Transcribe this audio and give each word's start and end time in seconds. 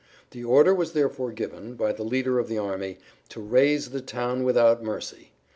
The 0.31 0.43
order 0.43 0.73
was 0.73 0.93
therefore 0.93 1.31
given—by 1.31 1.91
the 1.93 2.01
leader 2.01 2.39
of 2.39 2.47
the 2.47 2.57
army—to 2.57 3.39
raze 3.39 3.91
the 3.91 4.01
town 4.01 4.43
without 4.43 4.81
mercy. 4.83 5.31